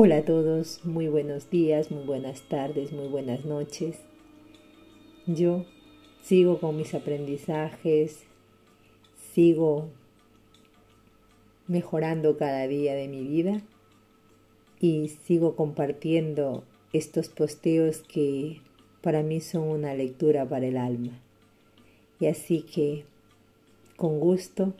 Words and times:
Hola 0.00 0.18
a 0.18 0.24
todos, 0.24 0.84
muy 0.84 1.08
buenos 1.08 1.50
días, 1.50 1.90
muy 1.90 2.04
buenas 2.04 2.42
tardes, 2.42 2.92
muy 2.92 3.08
buenas 3.08 3.44
noches. 3.44 3.98
Yo 5.26 5.66
sigo 6.22 6.60
con 6.60 6.76
mis 6.76 6.94
aprendizajes, 6.94 8.22
sigo 9.32 9.88
mejorando 11.66 12.36
cada 12.36 12.68
día 12.68 12.94
de 12.94 13.08
mi 13.08 13.24
vida 13.24 13.60
y 14.78 15.08
sigo 15.08 15.56
compartiendo 15.56 16.62
estos 16.92 17.28
posteos 17.28 17.98
que 18.02 18.60
para 19.02 19.24
mí 19.24 19.40
son 19.40 19.62
una 19.62 19.94
lectura 19.94 20.48
para 20.48 20.68
el 20.68 20.76
alma. 20.76 21.18
Y 22.20 22.26
así 22.26 22.62
que 22.62 23.04
con 23.96 24.20
gusto 24.20 24.74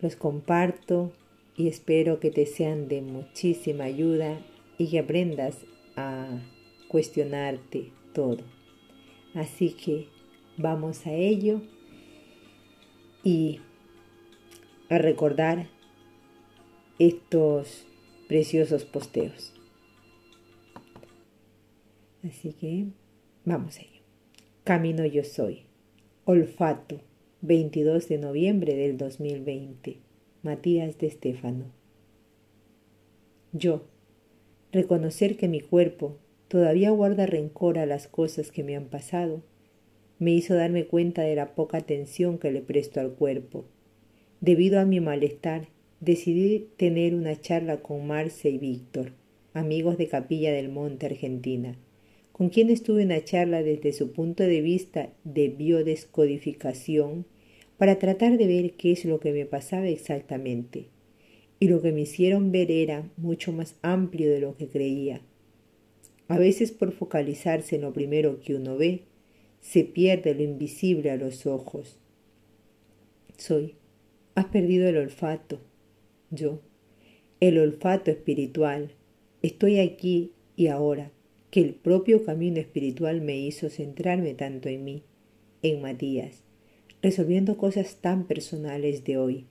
los 0.00 0.16
comparto 0.16 1.12
y 1.56 1.68
espero 1.68 2.20
que 2.20 2.30
te 2.30 2.46
sean 2.46 2.88
de 2.88 3.00
muchísima 3.02 3.84
ayuda 3.84 4.40
y 4.78 4.90
que 4.90 4.98
aprendas 4.98 5.64
a 5.96 6.42
cuestionarte 6.88 7.92
todo. 8.12 8.44
Así 9.34 9.70
que 9.70 10.08
vamos 10.56 11.06
a 11.06 11.12
ello 11.12 11.62
y 13.22 13.60
a 14.88 14.98
recordar 14.98 15.68
estos 16.98 17.86
preciosos 18.28 18.84
posteos. 18.84 19.52
Así 22.22 22.52
que 22.52 22.86
vamos 23.44 23.78
a 23.78 23.82
ello. 23.82 24.02
Camino 24.64 25.06
yo 25.06 25.24
soy. 25.24 25.62
Olfato, 26.24 27.00
22 27.42 28.08
de 28.08 28.18
noviembre 28.18 28.74
del 28.74 28.96
2020. 28.96 30.05
Matías 30.46 30.96
de 30.98 31.08
Estéfano. 31.08 31.64
Yo, 33.52 33.82
reconocer 34.70 35.36
que 35.36 35.48
mi 35.48 35.60
cuerpo 35.60 36.18
todavía 36.46 36.90
guarda 36.90 37.26
rencor 37.26 37.80
a 37.80 37.84
las 37.84 38.06
cosas 38.06 38.52
que 38.52 38.62
me 38.62 38.76
han 38.76 38.84
pasado, 38.84 39.42
me 40.20 40.30
hizo 40.30 40.54
darme 40.54 40.86
cuenta 40.86 41.22
de 41.22 41.34
la 41.34 41.56
poca 41.56 41.78
atención 41.78 42.38
que 42.38 42.52
le 42.52 42.60
presto 42.60 43.00
al 43.00 43.14
cuerpo. 43.14 43.64
Debido 44.40 44.78
a 44.78 44.84
mi 44.84 45.00
malestar, 45.00 45.66
decidí 45.98 46.68
tener 46.76 47.16
una 47.16 47.40
charla 47.40 47.82
con 47.82 48.06
Marce 48.06 48.48
y 48.48 48.58
Víctor, 48.58 49.14
amigos 49.52 49.98
de 49.98 50.06
Capilla 50.06 50.52
del 50.52 50.68
Monte, 50.68 51.06
Argentina, 51.06 51.76
con 52.30 52.50
quienes 52.50 52.84
tuve 52.84 53.04
una 53.04 53.24
charla 53.24 53.64
desde 53.64 53.92
su 53.92 54.12
punto 54.12 54.44
de 54.44 54.60
vista 54.60 55.12
de 55.24 55.48
biodescodificación 55.48 57.26
para 57.78 57.98
tratar 57.98 58.38
de 58.38 58.46
ver 58.46 58.72
qué 58.72 58.92
es 58.92 59.04
lo 59.04 59.20
que 59.20 59.32
me 59.32 59.46
pasaba 59.46 59.88
exactamente. 59.88 60.86
Y 61.58 61.68
lo 61.68 61.80
que 61.80 61.92
me 61.92 62.02
hicieron 62.02 62.52
ver 62.52 62.70
era 62.70 63.08
mucho 63.16 63.52
más 63.52 63.76
amplio 63.82 64.30
de 64.30 64.40
lo 64.40 64.56
que 64.56 64.68
creía. 64.68 65.20
A 66.28 66.38
veces 66.38 66.72
por 66.72 66.92
focalizarse 66.92 67.76
en 67.76 67.82
lo 67.82 67.92
primero 67.92 68.40
que 68.40 68.54
uno 68.54 68.76
ve, 68.76 69.02
se 69.60 69.84
pierde 69.84 70.34
lo 70.34 70.42
invisible 70.42 71.10
a 71.10 71.16
los 71.16 71.46
ojos. 71.46 71.98
Soy. 73.36 73.74
Has 74.34 74.46
perdido 74.46 74.88
el 74.88 74.98
olfato. 74.98 75.60
Yo. 76.30 76.60
El 77.40 77.58
olfato 77.58 78.10
espiritual. 78.10 78.92
Estoy 79.42 79.78
aquí 79.78 80.32
y 80.56 80.66
ahora, 80.68 81.10
que 81.50 81.60
el 81.60 81.74
propio 81.74 82.24
camino 82.24 82.58
espiritual 82.58 83.20
me 83.20 83.38
hizo 83.38 83.70
centrarme 83.70 84.34
tanto 84.34 84.68
en 84.68 84.84
mí, 84.84 85.02
en 85.62 85.80
Matías 85.80 86.45
resolviendo 87.06 87.56
cosas 87.56 87.98
tan 88.00 88.24
personales 88.24 89.04
de 89.04 89.16
hoy, 89.16 89.44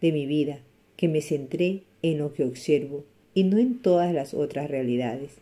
de 0.00 0.12
mi 0.12 0.24
vida, 0.24 0.60
que 0.96 1.08
me 1.08 1.20
centré 1.20 1.82
en 2.00 2.16
lo 2.16 2.32
que 2.32 2.42
observo 2.42 3.04
y 3.34 3.44
no 3.44 3.58
en 3.58 3.82
todas 3.82 4.14
las 4.14 4.32
otras 4.32 4.70
realidades. 4.70 5.32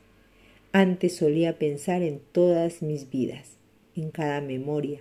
Antes 0.73 1.15
solía 1.15 1.61
pensar 1.61 2.03
en 2.03 2.21
todas 2.33 2.83
mis 2.83 3.09
vidas, 3.09 3.57
en 3.95 4.11
cada 4.11 4.41
memoria, 4.41 4.99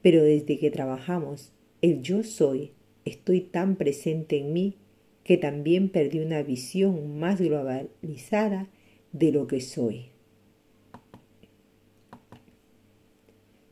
pero 0.00 0.22
desde 0.22 0.58
que 0.58 0.70
trabajamos, 0.70 1.52
el 1.82 2.00
yo 2.00 2.22
soy, 2.22 2.70
estoy 3.04 3.42
tan 3.42 3.76
presente 3.76 4.38
en 4.38 4.54
mí 4.54 4.76
que 5.22 5.36
también 5.36 5.90
perdí 5.90 6.20
una 6.20 6.42
visión 6.42 7.18
más 7.18 7.42
globalizada 7.42 8.68
de 9.12 9.32
lo 9.32 9.46
que 9.46 9.60
soy. 9.60 10.06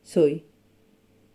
Soy 0.02 0.44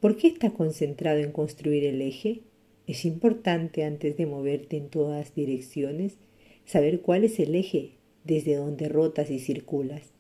¿Por 0.03 0.17
qué 0.17 0.27
estás 0.27 0.51
concentrado 0.51 1.19
en 1.19 1.31
construir 1.31 1.85
el 1.85 2.01
eje? 2.01 2.41
Es 2.87 3.05
importante 3.05 3.85
antes 3.85 4.17
de 4.17 4.25
moverte 4.25 4.75
en 4.75 4.89
todas 4.89 5.33
direcciones 5.33 6.17
saber 6.65 6.99
cuál 6.99 7.23
es 7.23 7.39
el 7.39 7.55
eje 7.55 7.91
desde 8.25 8.57
donde 8.57 8.89
rotas 8.89 9.31
y 9.31 9.39
circulas. 9.39 10.11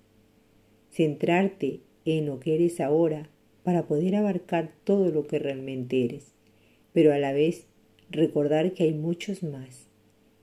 Centrarte 0.89 1.81
en 2.05 2.27
lo 2.27 2.39
que 2.39 2.55
eres 2.55 2.79
ahora 2.79 3.29
para 3.63 3.85
poder 3.85 4.15
abarcar 4.15 4.71
todo 4.85 5.11
lo 5.11 5.27
que 5.27 5.37
realmente 5.37 6.05
eres, 6.05 6.31
pero 6.93 7.11
a 7.11 7.17
la 7.17 7.33
vez 7.33 7.67
recordar 8.09 8.71
que 8.71 8.83
hay 8.83 8.93
muchos 8.93 9.43
más. 9.43 9.89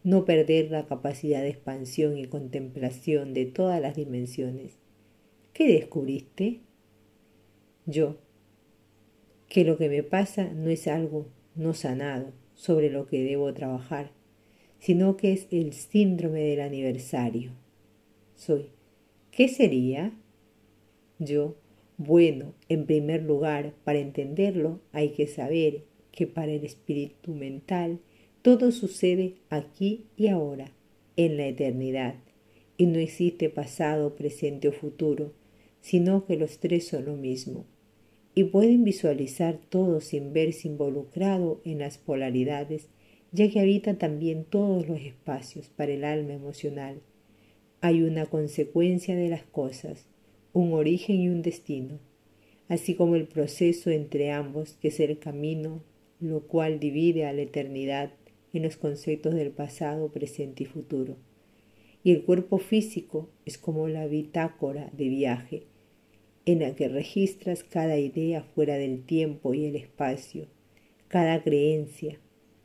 No 0.05 0.27
perder 0.27 0.71
la 0.71 0.85
capacidad 0.85 1.41
de 1.41 1.49
expansión 1.49 2.19
y 2.19 2.27
contemplación 2.27 3.33
de 3.33 3.47
todas 3.47 3.81
las 3.81 3.97
dimensiones. 3.97 4.73
¿Qué 5.55 5.67
descubriste? 5.67 6.61
Yo 7.87 8.19
que 9.51 9.65
lo 9.65 9.77
que 9.77 9.89
me 9.89 10.05
pasa 10.05 10.49
no 10.55 10.71
es 10.71 10.87
algo 10.87 11.27
no 11.57 11.75
sanado 11.75 12.33
sobre 12.55 12.89
lo 12.89 13.09
que 13.09 13.25
debo 13.25 13.53
trabajar, 13.53 14.13
sino 14.79 15.17
que 15.17 15.33
es 15.33 15.49
el 15.51 15.73
síndrome 15.73 16.41
del 16.41 16.61
aniversario. 16.61 17.51
Soy. 18.37 18.71
¿Qué 19.33 19.49
sería? 19.49 20.13
Yo. 21.19 21.57
Bueno, 21.97 22.55
en 22.69 22.87
primer 22.87 23.25
lugar, 23.25 23.75
para 23.85 23.99
entenderlo 23.99 24.81
hay 24.93 25.11
que 25.11 25.27
saber 25.27 25.83
que 26.13 26.29
para 26.29 26.53
el 26.53 26.65
espíritu 26.65 27.35
mental 27.35 27.99
todo 28.43 28.71
sucede 28.71 29.35
aquí 29.51 30.07
y 30.17 30.29
ahora, 30.29 30.73
en 31.17 31.37
la 31.37 31.49
eternidad, 31.49 32.15
y 32.79 32.87
no 32.87 33.01
existe 33.01 33.51
pasado, 33.51 34.15
presente 34.15 34.69
o 34.69 34.73
futuro, 34.73 35.35
sino 35.81 36.25
que 36.25 36.37
los 36.37 36.59
tres 36.59 36.87
son 36.87 37.07
lo 37.07 37.17
mismo 37.17 37.67
y 38.35 38.45
pueden 38.45 38.85
visualizar 38.85 39.59
todo 39.69 40.01
sin 40.01 40.33
verse 40.33 40.69
involucrado 40.69 41.61
en 41.65 41.79
las 41.81 41.99
polaridades, 41.99 42.89
ya 43.33 43.51
que 43.51 43.61
habita 43.61 43.99
también 43.99 44.45
todos 44.45 44.89
los 44.89 45.01
espacios 45.01 45.69
para 45.69 45.93
el 45.93 46.05
alma 46.05 46.35
emocional. 46.35 47.01
Hay 47.81 48.03
una 48.03 48.27
consecuencia 48.27 49.17
de 49.17 49.29
las 49.29 49.43
cosas, 49.43 50.07
un 50.53 50.73
origen 50.73 51.21
y 51.21 51.29
un 51.29 51.43
destino, 51.43 51.99
así 52.69 52.95
como 52.95 53.17
el 53.17 53.27
proceso 53.27 53.91
entre 53.91 54.31
ambos, 54.31 54.75
que 54.75 54.89
es 54.89 55.01
el 55.01 55.19
camino, 55.19 55.83
lo 56.21 56.47
cual 56.47 56.79
divide 56.79 57.27
a 57.27 57.33
la 57.33 57.43
eternidad 57.43 58.13
en 58.53 58.63
los 58.63 58.77
conceptos 58.77 59.35
del 59.35 59.51
pasado, 59.51 60.11
presente 60.11 60.65
y 60.65 60.67
futuro. 60.67 61.17
Y 62.03 62.13
el 62.13 62.25
cuerpo 62.25 62.59
físico 62.59 63.29
es 63.45 63.59
como 63.59 63.89
la 63.89 64.07
bitácora 64.07 64.91
de 64.97 65.09
viaje, 65.09 65.65
en 66.53 66.61
la 66.61 66.75
que 66.75 66.89
registras 66.89 67.65
cada 67.65 67.99
idea 67.99 68.43
fuera 68.43 68.77
del 68.77 69.05
tiempo 69.05 69.55
y 69.55 69.67
el 69.67 69.77
espacio, 69.77 70.47
cada 71.09 71.43
creencia, 71.43 72.19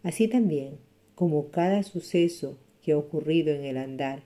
así 0.04 0.28
también 0.28 0.78
como 1.16 1.50
cada 1.50 1.84
suceso 1.84 2.58
que 2.82 2.92
ha 2.92 2.98
ocurrido 2.98 3.54
en 3.54 3.64
el 3.64 3.78
andar. 3.78 4.24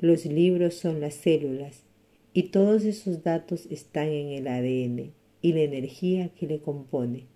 Los 0.00 0.26
libros 0.26 0.74
son 0.74 1.00
las 1.00 1.14
células 1.14 1.84
y 2.32 2.44
todos 2.44 2.84
esos 2.84 3.22
datos 3.22 3.66
están 3.70 4.08
en 4.08 4.28
el 4.28 4.48
ADN 4.48 5.12
y 5.40 5.52
la 5.52 5.60
energía 5.60 6.30
que 6.30 6.46
le 6.46 6.60
compone. 6.60 7.26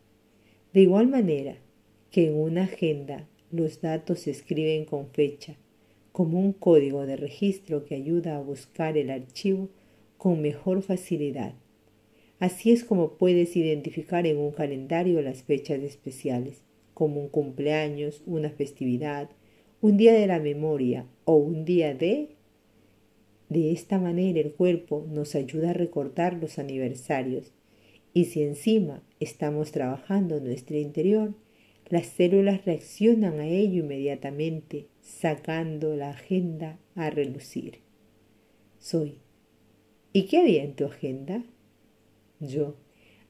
De 0.72 0.82
igual 0.82 1.08
manera 1.08 1.56
que 2.10 2.26
en 2.26 2.34
una 2.34 2.64
agenda 2.64 3.28
los 3.50 3.80
datos 3.80 4.20
se 4.20 4.30
escriben 4.30 4.84
con 4.84 5.08
fecha, 5.10 5.56
como 6.12 6.40
un 6.40 6.52
código 6.52 7.06
de 7.06 7.16
registro 7.16 7.84
que 7.84 7.94
ayuda 7.94 8.36
a 8.36 8.40
buscar 8.40 8.96
el 8.96 9.10
archivo 9.10 9.68
con 10.18 10.42
mejor 10.42 10.82
facilidad. 10.82 11.54
Así 12.38 12.70
es 12.70 12.84
como 12.84 13.14
puedes 13.14 13.56
identificar 13.56 14.26
en 14.26 14.36
un 14.36 14.52
calendario 14.52 15.22
las 15.22 15.42
fechas 15.42 15.80
especiales, 15.82 16.62
como 16.92 17.20
un 17.20 17.28
cumpleaños, 17.28 18.22
una 18.26 18.50
festividad, 18.50 19.30
un 19.80 19.96
día 19.96 20.12
de 20.12 20.26
la 20.26 20.40
memoria 20.40 21.06
o 21.24 21.36
un 21.36 21.64
día 21.64 21.94
de... 21.94 22.36
De 23.48 23.72
esta 23.72 23.98
manera 23.98 24.40
el 24.40 24.52
cuerpo 24.52 25.06
nos 25.08 25.34
ayuda 25.34 25.70
a 25.70 25.72
recordar 25.72 26.34
los 26.34 26.58
aniversarios 26.58 27.52
y 28.12 28.26
si 28.26 28.42
encima 28.42 29.02
estamos 29.20 29.72
trabajando 29.72 30.40
nuestro 30.40 30.76
interior, 30.76 31.34
las 31.88 32.06
células 32.06 32.64
reaccionan 32.64 33.40
a 33.40 33.46
ello 33.46 33.84
inmediatamente, 33.84 34.88
sacando 35.00 35.96
la 35.96 36.10
agenda 36.10 36.78
a 36.94 37.10
relucir. 37.10 37.78
Soy 38.78 39.20
¿Y 40.12 40.22
qué 40.22 40.38
había 40.38 40.64
en 40.64 40.74
tu 40.74 40.86
agenda? 40.86 41.44
Yo, 42.40 42.76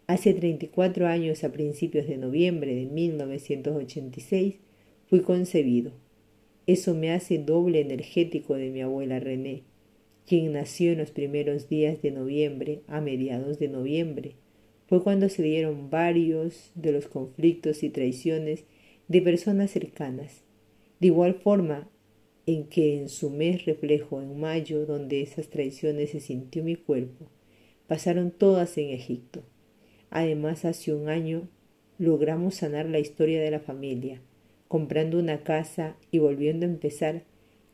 hace 0.06 0.32
34 0.32 1.08
años 1.08 1.42
a 1.42 1.50
principios 1.50 2.06
de 2.06 2.18
noviembre 2.18 2.74
de 2.74 2.86
1986, 2.86 4.56
fui 5.08 5.20
concebido. 5.20 5.92
Eso 6.68 6.94
me 6.94 7.10
hace 7.10 7.38
doble 7.38 7.80
energético 7.80 8.54
de 8.54 8.70
mi 8.70 8.82
abuela 8.82 9.18
René, 9.18 9.62
quien 10.24 10.52
nació 10.52 10.92
en 10.92 10.98
los 10.98 11.10
primeros 11.10 11.68
días 11.68 12.00
de 12.00 12.12
noviembre, 12.12 12.82
a 12.86 13.00
mediados 13.00 13.58
de 13.58 13.68
noviembre. 13.68 14.34
Fue 14.86 15.02
cuando 15.02 15.28
se 15.28 15.42
dieron 15.42 15.90
varios 15.90 16.70
de 16.76 16.92
los 16.92 17.08
conflictos 17.08 17.82
y 17.82 17.90
traiciones 17.90 18.64
de 19.08 19.20
personas 19.20 19.72
cercanas. 19.72 20.44
De 21.00 21.08
igual 21.08 21.34
forma 21.34 21.88
en 22.48 22.64
que 22.64 22.96
en 22.96 23.10
su 23.10 23.28
mes 23.28 23.66
reflejo 23.66 24.22
en 24.22 24.40
mayo, 24.40 24.86
donde 24.86 25.20
esas 25.20 25.48
traiciones 25.48 26.12
se 26.12 26.20
sintió 26.20 26.64
mi 26.64 26.76
cuerpo, 26.76 27.26
pasaron 27.86 28.30
todas 28.30 28.78
en 28.78 28.88
Egipto. 28.88 29.42
Además, 30.08 30.64
hace 30.64 30.94
un 30.94 31.10
año 31.10 31.46
logramos 31.98 32.54
sanar 32.54 32.86
la 32.86 33.00
historia 33.00 33.42
de 33.42 33.50
la 33.50 33.60
familia, 33.60 34.22
comprando 34.66 35.18
una 35.18 35.42
casa 35.44 35.98
y 36.10 36.20
volviendo 36.20 36.64
a 36.64 36.70
empezar, 36.70 37.24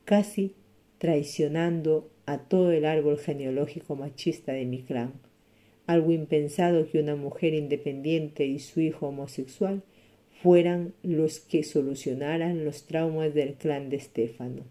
casi 0.05 0.57
traicionando 0.99 2.11
a 2.27 2.39
todo 2.39 2.73
el 2.73 2.85
árbol 2.85 3.19
genealógico 3.19 3.95
machista 3.95 4.55
de 4.55 4.65
mi 4.65 4.83
clan. 4.83 5.13
Algo 5.87 6.11
impensado 6.11 6.91
que 6.91 6.99
una 6.99 7.15
mujer 7.15 7.55
independiente 7.55 8.45
y 8.45 8.59
su 8.59 8.81
hijo 8.81 9.07
homosexual 9.07 9.85
fueran 10.45 10.93
los 11.03 11.41
que 11.41 11.65
solucionaran 11.65 12.67
los 12.67 12.85
traumas 12.85 13.33
del 13.33 13.55
clan 13.55 13.89
de 13.89 13.97
Estéfano. 13.97 14.65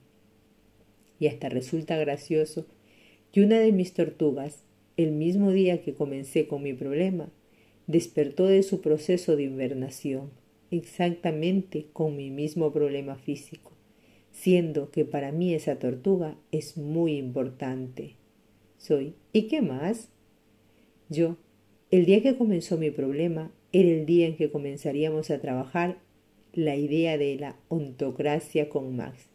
Y 1.18 1.26
hasta 1.26 1.50
resulta 1.50 1.98
gracioso 1.98 2.68
que 3.32 3.42
una 3.42 3.58
de 3.58 3.72
mis 3.72 3.94
tortugas, 3.94 4.66
el 4.98 5.14
mismo 5.14 5.52
día 5.52 5.82
que 5.82 5.96
comencé 5.96 6.46
con 6.46 6.62
mi 6.62 6.74
problema, 6.74 7.32
despertó 7.88 8.46
de 8.46 8.62
su 8.62 8.82
proceso 8.82 9.36
de 9.36 9.46
invernación, 9.46 10.30
exactamente 10.70 11.88
con 11.92 12.16
mi 12.16 12.30
mismo 12.30 12.72
problema 12.72 13.16
físico, 13.16 13.72
siendo 14.32 14.92
que 14.92 15.06
para 15.06 15.32
mí 15.32 15.56
esa 15.56 15.80
tortuga 15.80 16.38
es 16.52 16.78
muy 16.78 17.18
importante. 17.18 18.14
Soy, 18.78 19.16
¿y 19.32 19.48
qué 19.48 19.64
más? 19.64 20.10
Yo, 21.10 21.38
el 21.90 22.06
día 22.06 22.22
que 22.22 22.38
comenzó 22.38 22.78
mi 22.78 22.92
problema, 22.92 23.52
era 23.74 23.90
el 23.90 24.06
día 24.06 24.28
en 24.28 24.38
que 24.38 24.52
comenzaríamos 24.52 25.32
a 25.32 25.42
trabajar 25.42 25.98
la 26.54 26.76
idea 26.76 27.18
de 27.18 27.36
la 27.36 27.58
ontocracia 27.68 28.70
con 28.70 28.96
Max, 28.96 29.26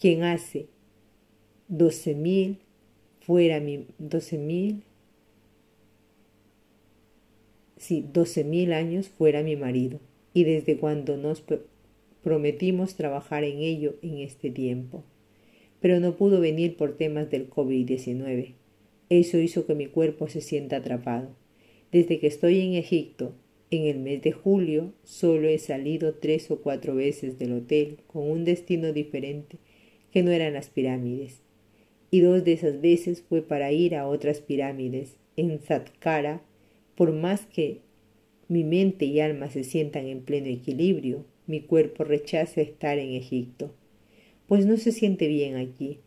quien 0.00 0.22
hace 0.22 0.68
doce 1.68 2.14
mil 2.14 2.58
fuera 3.20 3.58
mi 3.58 3.86
doce 3.98 4.38
mil 4.38 4.84
si 7.76 8.00
doce 8.00 8.44
mil 8.44 8.72
años 8.72 9.08
fuera 9.08 9.42
mi 9.42 9.56
marido, 9.56 10.00
y 10.32 10.44
desde 10.44 10.76
cuando 10.76 11.16
nos 11.16 11.42
prometimos 12.22 12.94
trabajar 12.94 13.44
en 13.44 13.58
ello 13.58 13.96
en 14.02 14.18
este 14.18 14.50
tiempo. 14.50 15.04
Pero 15.80 16.00
no 16.00 16.16
pudo 16.16 16.40
venir 16.40 16.76
por 16.76 16.96
temas 16.96 17.30
del 17.30 17.50
COVID-19. 17.50 18.54
Eso 19.08 19.38
hizo 19.38 19.66
que 19.66 19.74
mi 19.74 19.86
cuerpo 19.86 20.26
se 20.28 20.40
sienta 20.40 20.78
atrapado. 20.78 21.28
Desde 21.92 22.18
que 22.18 22.26
estoy 22.26 22.60
en 22.60 22.74
Egipto, 22.74 23.34
en 23.70 23.86
el 23.86 23.98
mes 23.98 24.22
de 24.22 24.32
julio, 24.32 24.92
solo 25.02 25.48
he 25.48 25.58
salido 25.58 26.14
tres 26.14 26.50
o 26.50 26.60
cuatro 26.60 26.94
veces 26.94 27.38
del 27.38 27.52
hotel 27.52 27.98
con 28.06 28.30
un 28.30 28.44
destino 28.44 28.92
diferente 28.92 29.58
que 30.12 30.22
no 30.22 30.30
eran 30.30 30.54
las 30.54 30.68
pirámides. 30.68 31.40
Y 32.10 32.20
dos 32.20 32.44
de 32.44 32.52
esas 32.52 32.80
veces 32.80 33.22
fue 33.22 33.42
para 33.42 33.72
ir 33.72 33.96
a 33.96 34.06
otras 34.06 34.40
pirámides, 34.40 35.16
en 35.36 35.60
Satkara, 35.60 36.42
por 36.94 37.12
más 37.12 37.46
que 37.46 37.80
mi 38.48 38.64
mente 38.64 39.04
y 39.04 39.20
alma 39.20 39.50
se 39.50 39.64
sientan 39.64 40.06
en 40.06 40.20
pleno 40.20 40.46
equilibrio, 40.46 41.24
mi 41.46 41.60
cuerpo 41.60 42.04
rechaza 42.04 42.60
estar 42.60 42.98
en 42.98 43.14
Egipto, 43.14 43.74
pues 44.46 44.66
no 44.66 44.76
se 44.76 44.92
siente 44.92 45.28
bien 45.28 45.56
aquí, 45.56 45.98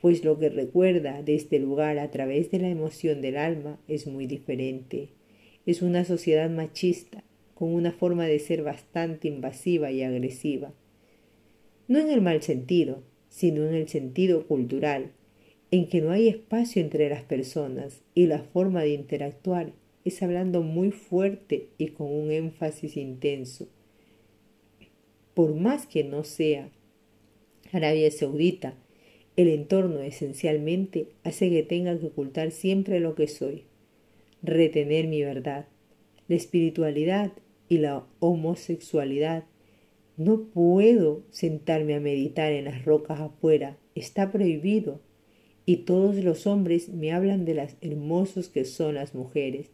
pues 0.00 0.24
lo 0.24 0.38
que 0.38 0.48
recuerda 0.48 1.22
de 1.22 1.34
este 1.34 1.58
lugar 1.58 1.98
a 1.98 2.10
través 2.10 2.50
de 2.50 2.58
la 2.58 2.68
emoción 2.68 3.20
del 3.20 3.36
alma 3.36 3.78
es 3.86 4.06
muy 4.06 4.26
diferente. 4.26 5.10
Es 5.64 5.82
una 5.82 6.04
sociedad 6.04 6.50
machista, 6.50 7.22
con 7.54 7.72
una 7.74 7.92
forma 7.92 8.26
de 8.26 8.38
ser 8.38 8.62
bastante 8.62 9.28
invasiva 9.28 9.92
y 9.92 10.02
agresiva. 10.02 10.72
No 11.86 11.98
en 11.98 12.10
el 12.10 12.20
mal 12.20 12.42
sentido, 12.42 13.02
sino 13.28 13.66
en 13.66 13.74
el 13.74 13.88
sentido 13.88 14.46
cultural, 14.46 15.12
en 15.70 15.88
que 15.88 16.00
no 16.00 16.10
hay 16.10 16.28
espacio 16.28 16.82
entre 16.82 17.08
las 17.08 17.22
personas 17.22 18.02
y 18.14 18.26
la 18.26 18.40
forma 18.40 18.82
de 18.82 18.90
interactuar 18.90 19.72
es 20.04 20.22
hablando 20.22 20.62
muy 20.62 20.90
fuerte 20.90 21.68
y 21.78 21.88
con 21.88 22.12
un 22.12 22.30
énfasis 22.30 22.96
intenso. 22.96 23.68
Por 25.34 25.54
más 25.54 25.86
que 25.86 26.04
no 26.04 26.24
sea 26.24 26.70
Arabia 27.72 28.10
Saudita, 28.10 28.74
el 29.36 29.48
entorno 29.48 30.00
esencialmente 30.00 31.06
hace 31.22 31.48
que 31.48 31.62
tenga 31.62 31.98
que 31.98 32.06
ocultar 32.06 32.50
siempre 32.50 33.00
lo 33.00 33.14
que 33.14 33.28
soy, 33.28 33.64
retener 34.42 35.06
mi 35.06 35.22
verdad, 35.22 35.66
la 36.28 36.36
espiritualidad 36.36 37.32
y 37.68 37.78
la 37.78 38.06
homosexualidad. 38.20 39.44
No 40.16 40.42
puedo 40.42 41.22
sentarme 41.30 41.94
a 41.94 42.00
meditar 42.00 42.52
en 42.52 42.66
las 42.66 42.84
rocas 42.84 43.20
afuera, 43.20 43.78
está 43.94 44.30
prohibido. 44.30 45.00
Y 45.64 45.78
todos 45.78 46.16
los 46.16 46.46
hombres 46.46 46.88
me 46.88 47.12
hablan 47.12 47.44
de 47.44 47.54
las 47.54 47.76
hermosos 47.80 48.48
que 48.48 48.64
son 48.64 48.96
las 48.96 49.14
mujeres 49.14 49.70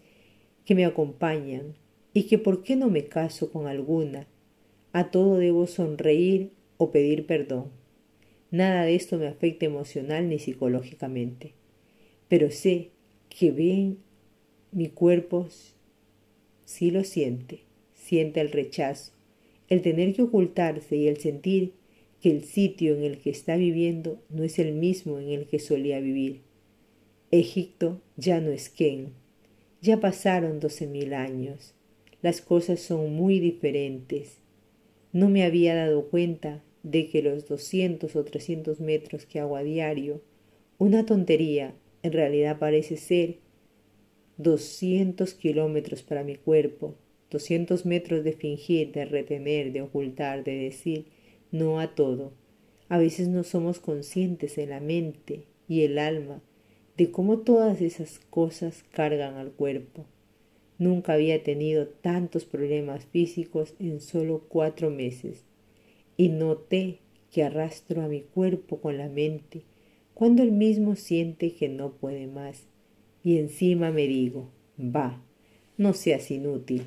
que 0.65 0.75
me 0.75 0.85
acompañan 0.85 1.75
y 2.13 2.25
que 2.25 2.37
por 2.37 2.63
qué 2.63 2.77
no 2.77 2.91
me 2.91 3.07
caso 3.07 3.51
con 3.51 3.67
alguna. 3.67 4.27
A 4.93 5.11
todo 5.11 5.39
debo 5.39 5.67
sonreír 5.67 6.53
o 6.77 6.91
pedir 6.91 7.27
perdón. 7.27 7.71
Nada 8.51 8.85
de 8.85 8.95
esto 8.95 9.19
me 9.19 9.27
afecta 9.27 9.67
emocional 9.67 10.29
ni 10.29 10.39
psicológicamente. 10.39 11.55
Pero 12.29 12.51
sé 12.51 12.91
que 13.29 13.51
bien 13.51 13.99
mi 14.73 14.89
cuerpo 14.89 15.49
sí 16.65 16.91
lo 16.91 17.05
siente, 17.05 17.61
siente 17.95 18.41
el 18.41 18.51
rechazo, 18.51 19.13
el 19.69 19.83
tener 19.83 20.15
que 20.15 20.23
ocultarse 20.23 20.97
y 20.97 21.09
el 21.09 21.19
sentir 21.19 21.73
que 22.21 22.31
el 22.31 22.45
sitio 22.45 22.95
en 22.95 23.05
el 23.05 23.19
que 23.19 23.31
está 23.31 23.57
viviendo 23.57 24.21
no 24.29 24.45
es 24.45 24.59
el 24.59 24.75
mismo 24.75 25.19
en 25.19 25.31
el 25.31 25.47
que 25.47 25.59
solía 25.59 26.01
vivir. 26.01 26.43
Egipto 27.31 28.01
ya 28.17 28.41
no 28.41 28.51
es 28.51 28.69
Ken, 28.69 29.13
ya 29.81 30.01
pasaron 30.01 30.61
doce 30.61 30.87
mil 30.87 31.15
años. 31.15 31.75
Las 32.21 32.41
cosas 32.41 32.81
son 32.81 33.15
muy 33.15 33.39
diferentes. 33.39 34.39
No 35.13 35.29
me 35.29 35.45
había 35.45 35.75
dado 35.75 36.09
cuenta 36.09 36.63
de 36.83 37.09
que 37.09 37.23
los 37.23 37.47
doscientos 37.47 38.17
o 38.17 38.25
trescientos 38.25 38.81
metros 38.81 39.25
que 39.25 39.41
hago 39.41 39.57
a 39.57 39.63
diario, 39.63 40.23
una 40.79 41.07
tontería, 41.07 41.75
en 42.03 42.13
realidad 42.13 42.59
parece 42.59 42.97
ser 42.97 43.39
doscientos 44.39 45.35
kilómetros 45.35 46.03
para 46.03 46.23
mi 46.23 46.37
cuerpo, 46.37 46.95
doscientos 47.29 47.85
metros 47.85 48.23
de 48.23 48.33
fingir, 48.33 48.93
de 48.93 49.05
retener, 49.05 49.73
de 49.73 49.83
ocultar, 49.83 50.45
de 50.45 50.55
decir 50.55 51.07
no 51.51 51.81
a 51.81 51.95
todo. 51.95 52.33
A 52.89 52.99
veces 52.99 53.29
no 53.29 53.43
somos 53.43 53.81
conscientes 53.81 54.57
en 54.57 54.71
la 54.71 54.81
mente 54.81 55.43
y 55.69 55.83
el 55.83 55.99
alma 55.99 56.41
de 56.97 57.11
cómo 57.11 57.41
todas 57.41 57.81
esas 57.81 58.21
cosas 58.31 58.85
cargan 58.93 59.35
al 59.35 59.51
cuerpo. 59.51 60.07
Nunca 60.79 61.15
había 61.15 61.43
tenido 61.43 61.89
tantos 61.89 62.45
problemas 62.45 63.07
físicos 63.07 63.75
en 63.81 64.01
solo 64.01 64.45
cuatro 64.49 64.91
meses 64.91 65.45
y 66.17 66.29
noté 66.29 67.01
que 67.33 67.43
arrastro 67.43 68.03
a 68.03 68.09
mi 68.09 68.21
cuerpo 68.21 68.81
con 68.81 68.99
la 68.99 69.09
mente 69.09 69.63
cuando 70.15 70.43
él 70.43 70.53
mismo 70.53 70.95
siente 70.95 71.53
que 71.53 71.69
no 71.69 71.93
puede 71.93 72.29
más 72.29 72.67
y 73.23 73.39
encima 73.39 73.91
me 73.91 74.07
digo, 74.07 74.51
va, 74.79 75.23
no 75.77 75.93
seas 75.95 76.31
inútil, 76.31 76.85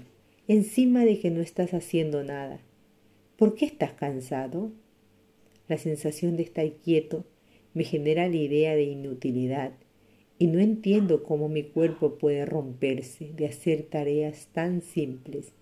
encima 0.47 1.05
de 1.05 1.19
que 1.19 1.31
no 1.31 1.41
estás 1.41 1.73
haciendo 1.73 2.23
nada. 2.23 2.61
¿Por 3.37 3.55
qué 3.55 3.65
estás 3.65 3.93
cansado? 3.93 4.71
La 5.67 5.77
sensación 5.77 6.35
de 6.37 6.43
estar 6.43 6.69
quieto 6.83 7.25
me 7.73 7.83
genera 7.83 8.27
la 8.27 8.35
idea 8.35 8.75
de 8.75 8.83
inutilidad 8.83 9.73
y 10.37 10.47
no 10.47 10.59
entiendo 10.59 11.23
cómo 11.23 11.49
mi 11.49 11.63
cuerpo 11.63 12.17
puede 12.17 12.45
romperse 12.45 13.31
de 13.35 13.45
hacer 13.45 13.83
tareas 13.83 14.47
tan 14.51 14.81
simples. 14.81 15.53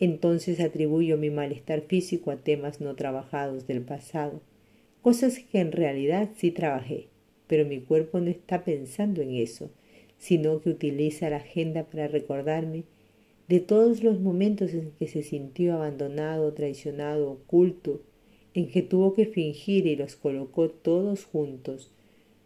Entonces 0.00 0.60
atribuyo 0.60 1.18
mi 1.18 1.30
malestar 1.30 1.82
físico 1.82 2.30
a 2.30 2.36
temas 2.36 2.80
no 2.80 2.94
trabajados 2.94 3.66
del 3.66 3.82
pasado, 3.82 4.40
cosas 5.02 5.38
que 5.38 5.60
en 5.60 5.72
realidad 5.72 6.30
sí 6.36 6.50
trabajé, 6.50 7.08
pero 7.46 7.66
mi 7.66 7.80
cuerpo 7.80 8.20
no 8.20 8.30
está 8.30 8.64
pensando 8.64 9.22
en 9.22 9.34
eso, 9.34 9.70
sino 10.18 10.60
que 10.60 10.70
utiliza 10.70 11.30
la 11.30 11.36
agenda 11.36 11.84
para 11.84 12.08
recordarme 12.08 12.84
de 13.48 13.60
todos 13.60 14.02
los 14.02 14.20
momentos 14.20 14.74
en 14.74 14.90
que 14.92 15.06
se 15.06 15.22
sintió 15.22 15.74
abandonado, 15.74 16.52
traicionado, 16.52 17.30
oculto, 17.30 18.02
en 18.52 18.68
que 18.68 18.82
tuvo 18.82 19.14
que 19.14 19.26
fingir 19.26 19.86
y 19.86 19.96
los 19.96 20.16
colocó 20.16 20.68
todos 20.68 21.24
juntos, 21.24 21.90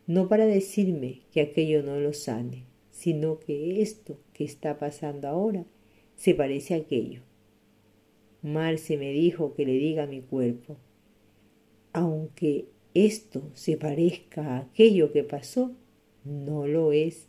no 0.06 0.28
para 0.28 0.46
decirme 0.46 1.22
que 1.32 1.40
aquello 1.40 1.82
no 1.82 1.98
lo 1.98 2.12
sane, 2.12 2.64
sino 2.90 3.40
que 3.40 3.82
esto 3.82 4.18
que 4.32 4.44
está 4.44 4.78
pasando 4.78 5.26
ahora 5.26 5.64
se 6.14 6.34
parece 6.34 6.74
a 6.74 6.78
aquello. 6.78 7.22
Marce 8.42 8.96
me 8.96 9.12
dijo 9.12 9.54
que 9.54 9.64
le 9.64 9.72
diga 9.72 10.04
a 10.04 10.08
mi 10.08 10.20
cuerpo, 10.20 10.76
Aunque 11.92 12.66
esto 12.94 13.50
se 13.54 13.76
parezca 13.76 14.42
a 14.42 14.58
aquello 14.58 15.12
que 15.12 15.24
pasó, 15.24 15.72
no 16.24 16.66
lo 16.66 16.92
es. 16.92 17.28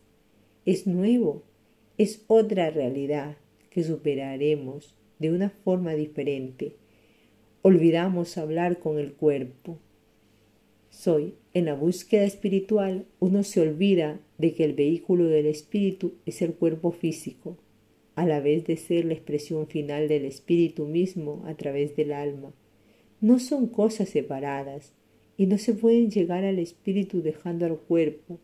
Es 0.65 0.87
nuevo, 0.87 1.43
es 1.97 2.23
otra 2.27 2.69
realidad 2.69 3.35
que 3.69 3.83
superaremos 3.83 4.95
de 5.19 5.29
una 5.29 5.49
forma 5.49 5.93
diferente. 5.93 6.77
Olvidamos 7.61 8.37
hablar 8.37 8.79
con 8.79 8.97
el 8.97 9.11
cuerpo. 9.13 9.77
Soy, 10.89 11.33
en 11.53 11.65
la 11.65 11.73
búsqueda 11.73 12.23
espiritual, 12.23 13.05
uno 13.19 13.43
se 13.43 13.59
olvida 13.59 14.21
de 14.37 14.53
que 14.53 14.63
el 14.63 14.73
vehículo 14.73 15.25
del 15.25 15.47
espíritu 15.47 16.13
es 16.25 16.41
el 16.41 16.53
cuerpo 16.53 16.91
físico, 16.91 17.57
a 18.15 18.25
la 18.25 18.39
vez 18.39 18.65
de 18.65 18.77
ser 18.77 19.03
la 19.03 19.15
expresión 19.15 19.67
final 19.67 20.07
del 20.07 20.23
espíritu 20.23 20.85
mismo 20.85 21.43
a 21.45 21.55
través 21.55 21.95
del 21.97 22.13
alma. 22.13 22.53
No 23.19 23.39
son 23.39 23.67
cosas 23.67 24.07
separadas 24.07 24.93
y 25.35 25.47
no 25.47 25.57
se 25.57 25.73
pueden 25.73 26.09
llegar 26.09 26.45
al 26.45 26.59
espíritu 26.59 27.21
dejando 27.21 27.65
al 27.65 27.77
cuerpo. 27.77 28.39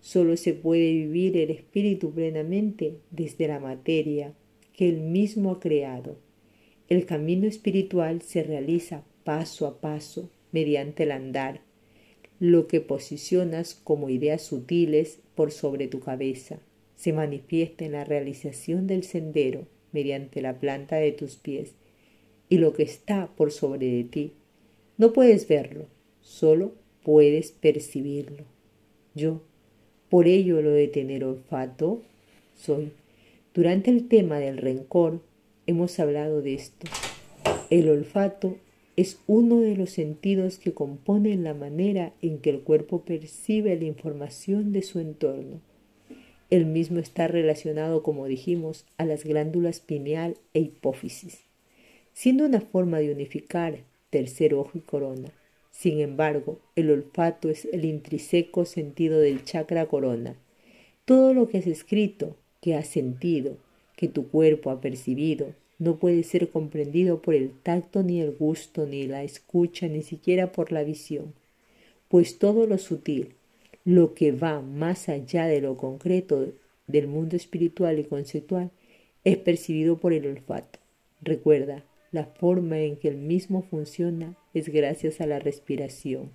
Solo 0.00 0.36
se 0.36 0.54
puede 0.54 0.92
vivir 0.92 1.36
el 1.36 1.50
espíritu 1.50 2.12
plenamente 2.12 2.98
desde 3.10 3.48
la 3.48 3.60
materia 3.60 4.34
que 4.72 4.88
él 4.88 5.00
mismo 5.00 5.52
ha 5.52 5.60
creado. 5.60 6.16
El 6.88 7.06
camino 7.06 7.46
espiritual 7.46 8.22
se 8.22 8.42
realiza 8.42 9.04
paso 9.24 9.66
a 9.66 9.80
paso 9.80 10.30
mediante 10.52 11.04
el 11.04 11.12
andar, 11.12 11.60
lo 12.38 12.66
que 12.66 12.80
posicionas 12.80 13.74
como 13.74 14.08
ideas 14.08 14.42
sutiles 14.42 15.20
por 15.34 15.52
sobre 15.52 15.88
tu 15.88 16.00
cabeza 16.00 16.60
se 17.00 17.14
manifiesta 17.14 17.86
en 17.86 17.92
la 17.92 18.04
realización 18.04 18.86
del 18.86 19.04
sendero 19.04 19.66
mediante 19.90 20.42
la 20.42 20.58
planta 20.58 20.96
de 20.96 21.12
tus 21.12 21.36
pies 21.36 21.72
y 22.50 22.58
lo 22.58 22.74
que 22.74 22.82
está 22.82 23.34
por 23.36 23.52
sobre 23.52 23.86
de 23.86 24.04
ti. 24.04 24.32
No 24.98 25.14
puedes 25.14 25.48
verlo, 25.48 25.86
solo 26.20 26.74
puedes 27.02 27.52
percibirlo. 27.52 28.44
Yo, 29.14 29.40
por 30.10 30.26
ello 30.26 30.60
lo 30.60 30.72
de 30.72 30.88
tener 30.88 31.24
olfato, 31.24 32.02
soy. 32.56 32.92
Durante 33.54 33.90
el 33.90 34.08
tema 34.08 34.38
del 34.38 34.58
rencor 34.58 35.20
hemos 35.66 35.98
hablado 36.00 36.42
de 36.42 36.54
esto. 36.54 36.86
El 37.70 37.88
olfato 37.88 38.56
es 38.96 39.18
uno 39.28 39.60
de 39.60 39.76
los 39.76 39.90
sentidos 39.90 40.58
que 40.58 40.74
componen 40.74 41.44
la 41.44 41.54
manera 41.54 42.12
en 42.20 42.38
que 42.38 42.50
el 42.50 42.60
cuerpo 42.60 43.02
percibe 43.02 43.76
la 43.76 43.84
información 43.84 44.72
de 44.72 44.82
su 44.82 44.98
entorno. 44.98 45.60
El 46.50 46.66
mismo 46.66 46.98
está 46.98 47.28
relacionado, 47.28 48.02
como 48.02 48.26
dijimos, 48.26 48.84
a 48.98 49.04
las 49.04 49.24
glándulas 49.24 49.78
pineal 49.78 50.36
e 50.52 50.60
hipófisis, 50.60 51.44
siendo 52.12 52.44
una 52.44 52.60
forma 52.60 52.98
de 52.98 53.12
unificar 53.12 53.84
tercer 54.10 54.54
ojo 54.54 54.72
y 54.74 54.80
corona. 54.80 55.32
Sin 55.80 56.00
embargo, 56.00 56.58
el 56.76 56.90
olfato 56.90 57.48
es 57.48 57.64
el 57.72 57.86
intrínseco 57.86 58.66
sentido 58.66 59.18
del 59.18 59.44
chakra 59.44 59.86
corona. 59.86 60.36
Todo 61.06 61.32
lo 61.32 61.48
que 61.48 61.56
has 61.56 61.66
escrito, 61.66 62.36
que 62.60 62.74
has 62.74 62.86
sentido, 62.86 63.56
que 63.96 64.06
tu 64.06 64.28
cuerpo 64.28 64.68
ha 64.68 64.82
percibido, 64.82 65.54
no 65.78 65.96
puede 65.96 66.22
ser 66.22 66.50
comprendido 66.50 67.22
por 67.22 67.34
el 67.34 67.52
tacto 67.62 68.02
ni 68.02 68.20
el 68.20 68.32
gusto 68.32 68.84
ni 68.84 69.06
la 69.06 69.22
escucha 69.22 69.88
ni 69.88 70.02
siquiera 70.02 70.52
por 70.52 70.70
la 70.70 70.84
visión, 70.84 71.32
pues 72.08 72.38
todo 72.38 72.66
lo 72.66 72.76
sutil, 72.76 73.30
lo 73.86 74.12
que 74.12 74.32
va 74.32 74.60
más 74.60 75.08
allá 75.08 75.46
de 75.46 75.62
lo 75.62 75.78
concreto 75.78 76.52
del 76.88 77.06
mundo 77.06 77.36
espiritual 77.36 77.98
y 77.98 78.04
conceptual 78.04 78.70
es 79.24 79.38
percibido 79.38 79.96
por 79.96 80.12
el 80.12 80.26
olfato. 80.26 80.78
Recuerda, 81.22 81.86
la 82.12 82.26
forma 82.26 82.80
en 82.80 82.96
que 82.96 83.08
el 83.08 83.16
mismo 83.16 83.62
funciona 83.62 84.36
es 84.54 84.68
gracias 84.68 85.20
a 85.20 85.26
la 85.26 85.38
respiración. 85.38 86.32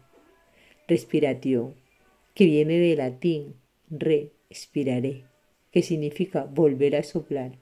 Respiración, 0.87 1.75
que 2.33 2.45
viene 2.45 2.77
del 2.77 2.97
latín 2.97 3.55
re, 3.89 4.31
expiraré, 4.49 5.23
que 5.71 5.81
significa 5.81 6.45
volver 6.45 6.95
a 6.95 7.03
soplar. 7.03 7.57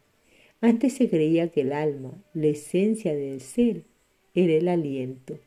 Antes 0.62 0.94
se 0.94 1.10
creía 1.10 1.50
que 1.50 1.62
el 1.62 1.74
alma, 1.74 2.24
la 2.34 2.48
esencia 2.48 3.14
del 3.14 3.42
ser, 3.42 3.84
era 4.34 4.54
el 4.54 4.68
aliento, 4.68 5.40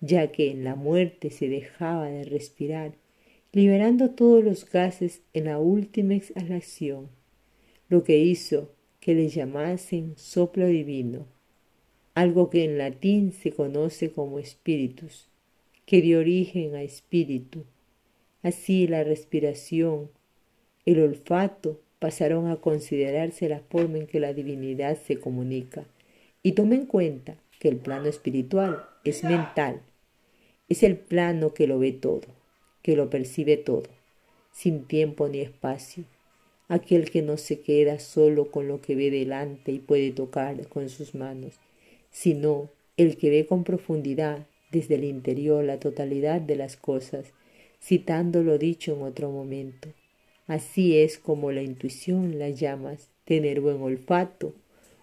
ya 0.00 0.32
que 0.32 0.50
en 0.50 0.64
la 0.64 0.74
muerte 0.74 1.30
se 1.30 1.48
dejaba 1.48 2.08
de 2.08 2.24
respirar 2.24 2.94
liberando 3.54 4.10
todos 4.10 4.42
los 4.42 4.68
gases 4.68 5.22
en 5.32 5.44
la 5.44 5.60
última 5.60 6.14
exhalación, 6.14 7.08
lo 7.88 8.02
que 8.02 8.18
hizo 8.18 8.72
que 8.98 9.14
le 9.14 9.28
llamasen 9.28 10.14
soplo 10.16 10.66
divino, 10.66 11.28
algo 12.14 12.50
que 12.50 12.64
en 12.64 12.78
latín 12.78 13.32
se 13.32 13.52
conoce 13.52 14.10
como 14.10 14.38
espíritus, 14.38 15.28
que 15.86 16.00
dio 16.00 16.20
origen 16.20 16.74
a 16.74 16.82
espíritu. 16.82 17.64
Así 18.42 18.86
la 18.86 19.04
respiración, 19.04 20.10
el 20.86 21.00
olfato 21.00 21.80
pasaron 21.98 22.50
a 22.50 22.56
considerarse 22.56 23.48
la 23.48 23.60
forma 23.60 23.98
en 23.98 24.06
que 24.06 24.20
la 24.20 24.32
divinidad 24.32 24.98
se 24.98 25.18
comunica. 25.18 25.86
Y 26.42 26.52
tome 26.52 26.76
en 26.76 26.86
cuenta 26.86 27.36
que 27.58 27.68
el 27.68 27.76
plano 27.76 28.06
espiritual 28.06 28.84
es 29.04 29.24
mental, 29.24 29.80
es 30.68 30.82
el 30.82 30.96
plano 30.96 31.54
que 31.54 31.66
lo 31.66 31.78
ve 31.78 31.92
todo 31.92 32.44
que 32.84 32.96
lo 32.96 33.08
percibe 33.08 33.56
todo, 33.56 33.88
sin 34.52 34.84
tiempo 34.84 35.26
ni 35.26 35.40
espacio, 35.40 36.04
aquel 36.68 37.10
que 37.10 37.22
no 37.22 37.38
se 37.38 37.60
queda 37.60 37.98
solo 37.98 38.50
con 38.50 38.68
lo 38.68 38.82
que 38.82 38.94
ve 38.94 39.10
delante 39.10 39.72
y 39.72 39.78
puede 39.78 40.12
tocar 40.12 40.68
con 40.68 40.90
sus 40.90 41.14
manos, 41.14 41.54
sino 42.14 42.70
el 42.96 43.16
que 43.16 43.28
ve 43.28 43.44
con 43.44 43.64
profundidad 43.64 44.46
desde 44.70 44.94
el 44.94 45.04
interior 45.04 45.64
la 45.64 45.80
totalidad 45.80 46.40
de 46.40 46.54
las 46.54 46.76
cosas, 46.76 47.32
citando 47.82 48.44
lo 48.44 48.56
dicho 48.56 48.94
en 48.94 49.02
otro 49.02 49.32
momento. 49.32 49.88
Así 50.46 50.96
es 50.96 51.18
como 51.18 51.50
la 51.50 51.62
intuición 51.62 52.38
la 52.38 52.50
llamas, 52.50 53.10
tener 53.24 53.60
buen 53.60 53.82
olfato, 53.82 54.54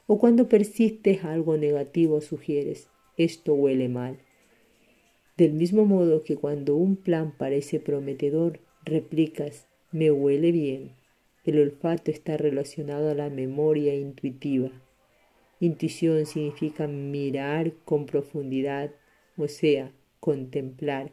o 0.08 0.20
cuando 0.20 0.48
persistes 0.48 1.26
algo 1.26 1.58
negativo 1.58 2.22
sugieres, 2.22 2.88
esto 3.18 3.56
huele 3.56 3.90
mal. 3.90 4.18
Del 5.36 5.52
mismo 5.52 5.86
modo 5.86 6.24
que 6.24 6.38
cuando 6.38 6.78
un 6.78 6.96
plan 6.96 7.34
parece 7.38 7.82
prometedor, 7.82 8.62
replicas, 8.86 9.68
me 9.92 10.12
huele 10.12 10.54
bien. 10.54 10.94
El 11.44 11.60
olfato 11.60 12.10
está 12.10 12.38
relacionado 12.38 13.10
a 13.10 13.16
la 13.16 13.30
memoria 13.30 13.96
intuitiva. 13.96 14.72
Intuición 15.62 16.26
significa 16.26 16.88
mirar 16.88 17.74
con 17.86 18.08
profundidad, 18.08 18.90
o 19.38 19.48
sea, 19.48 19.92
contemplar. 20.20 21.12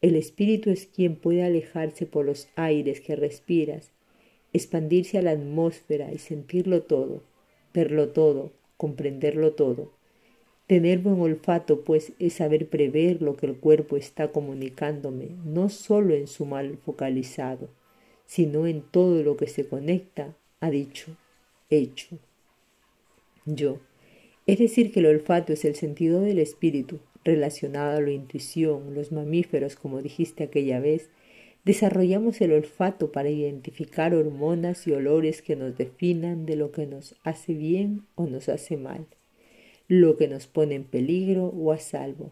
El 0.00 0.16
espíritu 0.16 0.70
es 0.70 0.86
quien 0.86 1.14
puede 1.14 1.44
alejarse 1.44 2.04
por 2.04 2.26
los 2.26 2.48
aires 2.56 3.00
que 3.00 3.14
respiras, 3.14 3.92
expandirse 4.52 5.16
a 5.16 5.22
la 5.22 5.30
atmósfera 5.30 6.12
y 6.12 6.18
sentirlo 6.18 6.82
todo, 6.82 7.22
verlo 7.72 8.08
todo, 8.08 8.50
comprenderlo 8.76 9.52
todo. 9.52 9.92
Tener 10.66 10.98
buen 10.98 11.20
olfato, 11.20 11.84
pues, 11.84 12.12
es 12.18 12.32
saber 12.32 12.68
prever 12.68 13.22
lo 13.22 13.36
que 13.36 13.46
el 13.46 13.58
cuerpo 13.58 13.96
está 13.96 14.32
comunicándome, 14.32 15.28
no 15.44 15.68
solo 15.68 16.16
en 16.16 16.26
su 16.26 16.46
mal 16.46 16.78
focalizado, 16.78 17.68
sino 18.26 18.66
en 18.66 18.82
todo 18.82 19.22
lo 19.22 19.36
que 19.36 19.46
se 19.46 19.68
conecta, 19.68 20.36
ha 20.58 20.68
dicho, 20.68 21.16
hecho. 21.70 22.18
Yo. 23.54 23.78
Es 24.46 24.58
decir, 24.58 24.92
que 24.92 25.00
el 25.00 25.06
olfato 25.06 25.52
es 25.52 25.64
el 25.64 25.74
sentido 25.74 26.20
del 26.20 26.38
espíritu, 26.38 27.00
relacionado 27.24 27.98
a 27.98 28.00
la 28.00 28.10
intuición, 28.10 28.94
los 28.94 29.12
mamíferos, 29.12 29.76
como 29.76 30.02
dijiste 30.02 30.44
aquella 30.44 30.80
vez, 30.80 31.10
desarrollamos 31.64 32.40
el 32.40 32.52
olfato 32.52 33.10
para 33.10 33.30
identificar 33.30 34.14
hormonas 34.14 34.86
y 34.86 34.92
olores 34.92 35.42
que 35.42 35.56
nos 35.56 35.76
definan 35.76 36.46
de 36.46 36.56
lo 36.56 36.72
que 36.72 36.86
nos 36.86 37.14
hace 37.24 37.54
bien 37.54 38.06
o 38.14 38.26
nos 38.26 38.48
hace 38.48 38.76
mal 38.76 39.06
lo 39.88 40.18
que 40.18 40.28
nos 40.28 40.46
pone 40.46 40.74
en 40.74 40.84
peligro 40.84 41.46
o 41.46 41.72
a 41.72 41.78
salvo. 41.78 42.30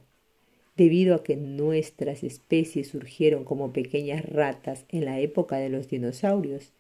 Debido 0.77 1.15
a 1.15 1.25
que 1.25 1.37
nuestras 1.37 2.23
especies 2.23 2.89
surgieron 2.89 3.45
como 3.45 3.73
pequeñas 3.73 4.27
ratas 4.27 4.85
en 4.91 5.07
la 5.07 5.21
época 5.21 5.57
de 5.57 5.71
los 5.71 5.89
dinosaurios, 5.89 6.73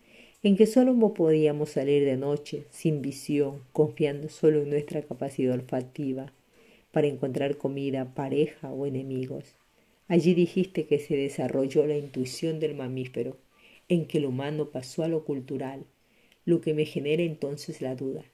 en 0.42 0.56
que 0.56 0.66
solo 0.66 0.94
podíamos 1.14 1.70
salir 1.70 2.04
de 2.04 2.16
noche, 2.16 2.64
sin 2.70 3.02
visión, 3.02 3.62
confiando 3.72 4.28
solo 4.28 4.62
en 4.62 4.70
nuestra 4.70 5.02
capacidad 5.02 5.54
olfativa, 5.54 6.32
para 6.92 7.08
encontrar 7.08 7.56
comida, 7.56 8.14
pareja 8.14 8.72
o 8.72 8.86
enemigos. 8.86 9.54
Allí 10.08 10.34
dijiste 10.34 10.86
que 10.86 10.98
se 10.98 11.16
desarrolló 11.16 11.86
la 11.86 11.96
intuición 11.96 12.60
del 12.60 12.74
mamífero, 12.74 13.36
en 13.88 14.06
que 14.06 14.18
el 14.18 14.26
humano 14.26 14.70
pasó 14.70 15.02
a 15.02 15.08
lo 15.08 15.24
cultural, 15.24 15.84
lo 16.44 16.60
que 16.60 16.74
me 16.74 16.84
genera 16.84 17.22
entonces 17.22 17.82
la 17.82 17.94
duda. 17.96 18.24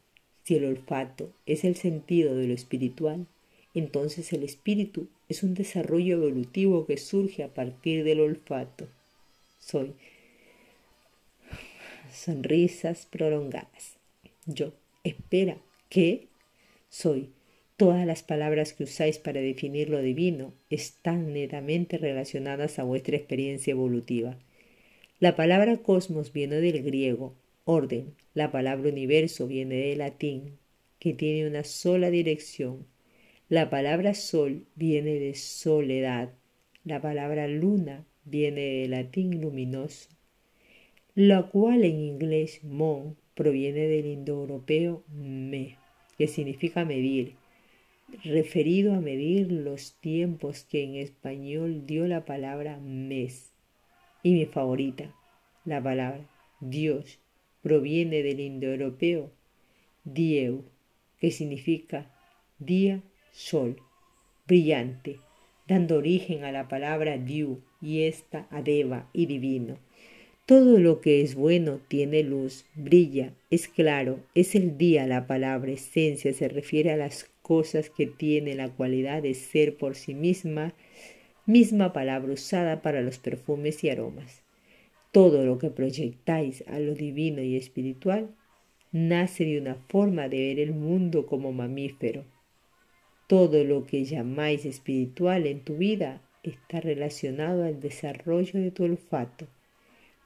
Si 0.45 0.57
el 0.57 0.65
olfato 0.65 1.33
es 1.47 1.65
el 1.65 1.77
sentido 1.77 2.37
de 2.37 2.49
lo 2.49 2.55
espiritual, 2.55 3.27
entonces 3.75 4.33
el 4.33 4.43
espíritu 4.43 5.09
es 5.29 5.43
un 5.43 5.55
desarrollo 5.55 6.17
evolutivo 6.17 6.85
que 6.85 6.99
surge 6.99 7.43
a 7.43 7.55
partir 7.55 8.05
del 8.05 8.21
olfato. 8.21 8.87
Soy 9.59 9.95
sonrisas 12.17 13.07
prolongadas. 13.07 13.99
Yo, 14.47 14.73
espera, 15.05 15.59
¿qué? 15.89 16.29
Soy 16.89 17.31
Todas 17.83 18.07
las 18.07 18.23
palabras 18.23 18.75
que 18.75 18.85
usáis 18.85 19.19
para 19.19 19.41
definir 19.41 19.91
lo 19.91 20.01
divino 20.01 20.55
están 20.71 21.33
netamente 21.33 21.99
relacionadas 21.99 22.79
a 22.79 22.85
vuestra 22.85 23.17
experiencia 23.17 23.73
evolutiva. 23.73 24.39
La 25.19 25.35
palabra 25.35 25.79
cosmos 25.79 26.33
viene 26.33 26.61
del 26.61 26.81
griego, 26.85 27.35
orden. 27.65 28.15
La 28.35 28.53
palabra 28.53 28.89
universo 28.89 29.49
viene 29.49 29.75
del 29.75 29.99
latín, 29.99 30.59
que 31.01 31.13
tiene 31.13 31.49
una 31.49 31.65
sola 31.65 32.11
dirección. 32.11 32.87
La 33.49 33.69
palabra 33.69 34.15
sol 34.15 34.65
viene 34.77 35.19
de 35.19 35.35
soledad. 35.35 36.31
La 36.85 37.01
palabra 37.01 37.49
luna 37.49 38.07
viene 38.25 38.61
del 38.61 38.93
latín 38.93 39.41
luminoso, 39.41 40.09
la 41.15 41.43
cual 41.43 41.85
en 41.85 42.01
inglés 42.01 42.65
mon 42.65 43.17
proviene 43.35 43.87
del 43.87 44.07
indoeuropeo 44.07 45.05
me, 45.09 45.77
que 46.17 46.27
significa 46.27 46.85
medir, 46.87 47.35
referido 48.25 48.95
a 48.95 49.01
medir 49.01 49.53
los 49.53 49.95
tiempos 50.01 50.65
que 50.65 50.85
en 50.85 50.95
español 50.97 51.85
dio 51.87 52.07
la 52.07 52.25
palabra 52.25 52.79
mes. 52.79 53.53
Y 54.23 54.33
mi 54.33 54.47
favorita, 54.47 55.15
la 55.65 55.83
palabra 55.83 56.27
Dios, 56.61 57.19
proviene 57.63 58.23
del 58.23 58.41
indoeuropeo 58.41 59.31
dieu, 60.05 60.65
que 61.21 61.31
significa 61.31 62.11
día, 62.59 63.03
sol, 63.33 63.77
brillante, 64.47 65.21
dando 65.69 65.97
origen 65.97 66.45
a 66.45 66.53
la 66.53 66.69
palabra 66.69 67.19
diu 67.19 67.61
y 67.81 68.03
esta 68.03 68.47
a 68.51 68.63
deva 68.63 69.09
y 69.13 69.27
divino. 69.27 69.79
Todo 70.53 70.79
lo 70.79 71.01
que 71.01 71.23
es 71.23 71.35
bueno 71.35 71.81
tiene 71.89 72.23
luz, 72.23 72.67
brilla, 72.75 73.33
es 73.49 73.69
claro, 73.69 74.21
es 74.35 74.55
el 74.55 74.77
día, 74.77 75.07
la 75.07 75.27
palabra 75.27 75.73
esencia 75.73 76.35
se 76.35 76.47
refiere 76.47 76.93
a 76.93 76.99
las 76.99 77.31
cosas 77.41 77.89
que 77.89 78.07
tiene 78.07 78.55
la 78.55 78.69
cualidad 78.69 79.23
de 79.23 79.33
ser 79.33 79.79
por 79.79 79.95
sí 79.95 80.13
misma, 80.13 80.75
misma 81.47 81.95
palabra 81.95 82.35
usada 82.35 82.83
para 82.83 83.01
los 83.01 83.17
perfumes 83.17 83.83
y 83.83 83.89
aromas. 83.89 84.43
Todo 85.11 85.43
lo 85.47 85.57
que 85.57 85.71
proyectáis 85.71 86.63
a 86.69 86.79
lo 86.81 86.95
divino 86.95 87.41
y 87.41 87.57
espiritual 87.57 88.29
nace 88.93 89.47
de 89.47 89.59
una 89.59 89.77
forma 89.89 90.29
de 90.29 90.49
ver 90.49 90.61
el 90.61 90.75
mundo 90.75 91.25
como 91.25 91.55
mamífero. 91.55 92.27
Todo 93.27 93.65
lo 93.65 93.87
que 93.87 94.05
llamáis 94.05 94.67
espiritual 94.67 95.47
en 95.47 95.61
tu 95.61 95.79
vida 95.79 96.21
está 96.43 96.83
relacionado 96.83 97.65
al 97.65 97.81
desarrollo 97.81 98.61
de 98.61 98.71
tu 98.71 98.85
olfato 98.85 99.49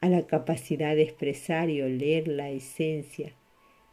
a 0.07 0.09
la 0.09 0.27
capacidad 0.27 0.95
de 0.95 1.03
expresar 1.03 1.69
y 1.69 1.83
oler 1.83 2.29
la 2.29 2.51
esencia, 2.51 3.33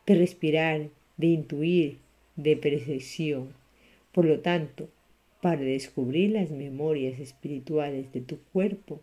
de 0.05 0.15
respirar, 0.15 0.89
de 1.17 1.27
intuir, 1.27 1.97
de 2.35 2.55
percepción. 2.55 3.53
Por 4.11 4.25
lo 4.25 4.39
tanto, 4.39 4.89
para 5.41 5.61
descubrir 5.61 6.31
las 6.31 6.51
memorias 6.51 7.19
espirituales 7.19 8.11
de 8.13 8.21
tu 8.21 8.39
cuerpo, 8.53 9.01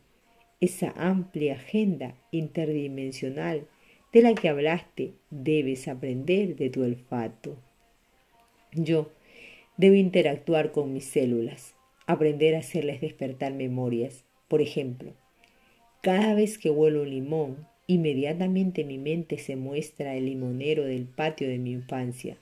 esa 0.61 0.93
amplia 0.97 1.55
agenda 1.55 2.14
interdimensional 2.31 3.67
de 4.12 4.23
la 4.23 4.35
que 4.35 4.49
hablaste, 4.49 5.12
debes 5.31 5.88
aprender 5.88 6.57
de 6.57 6.71
tu 6.71 6.83
olfato. 6.83 7.57
Yo 8.73 9.11
debo 9.76 9.97
interactuar 9.97 10.71
con 10.71 10.93
mis 10.93 11.05
células, 11.05 11.75
aprender 12.07 12.55
a 12.55 12.59
hacerles 12.61 13.00
despertar 13.00 13.52
memorias. 13.52 14.25
Por 14.49 14.61
ejemplo, 14.61 15.12
cada 16.02 16.35
vez 16.35 16.59
que 16.59 16.71
huelo 16.71 17.02
un 17.02 17.11
limón, 17.11 17.69
inmediatamente 17.87 18.85
mi 18.85 18.99
mente 18.99 19.38
se 19.38 19.57
muestra 19.57 20.16
el 20.16 20.26
limonero 20.26 20.85
del 20.85 21.07
patio 21.07 21.49
de 21.49 21.59
mi 21.59 21.73
infancia 21.73 22.38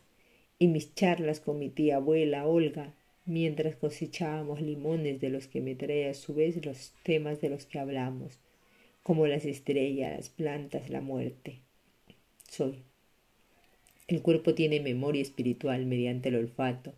y 0.59 0.69
mis 0.69 0.95
charlas 0.95 1.41
con 1.41 1.59
mi 1.59 1.69
tía 1.69 1.97
abuela 1.97 2.47
Olga 2.47 2.95
mientras 3.29 3.77
cosechábamos 3.77 4.61
limones 4.61 5.21
de 5.21 5.29
los 5.29 5.47
que 5.47 5.61
me 5.61 5.75
trae 5.75 6.09
a 6.09 6.15
su 6.15 6.35
vez 6.35 6.65
los 6.65 6.93
temas 7.03 7.41
de 7.41 7.51
los 7.51 7.67
que 7.67 7.79
hablamos, 7.79 8.39
como 9.03 9.27
las 9.27 9.45
estrellas, 9.45 10.17
las 10.17 10.29
plantas, 10.31 10.89
la 10.89 11.01
muerte. 11.01 11.61
Soy. 12.49 12.83
El 14.07 14.23
cuerpo 14.23 14.55
tiene 14.55 14.81
memoria 14.81 15.21
espiritual 15.21 15.85
mediante 15.85 16.31
el 16.31 16.37
olfato. 16.37 16.95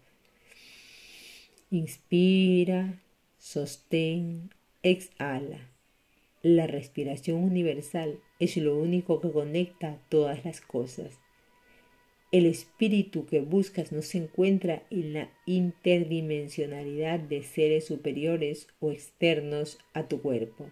Inspira, 1.71 3.01
sostén, 3.39 4.51
exhala. 4.83 5.71
La 6.43 6.67
respiración 6.67 7.45
universal 7.45 8.19
es 8.39 8.57
lo 8.57 8.79
único 8.79 9.21
que 9.21 9.31
conecta 9.31 9.99
todas 10.09 10.45
las 10.45 10.61
cosas. 10.61 11.19
El 12.33 12.47
espíritu 12.47 13.27
que 13.27 13.41
buscas 13.41 13.93
no 13.93 14.01
se 14.01 14.19
encuentra 14.19 14.83
en 14.91 15.13
la 15.13 15.31
interdimensionalidad 15.45 17.21
de 17.21 17.43
seres 17.43 17.87
superiores 17.87 18.69
o 18.79 18.91
externos 18.91 19.79
a 19.93 20.09
tu 20.09 20.23
cuerpo. 20.23 20.71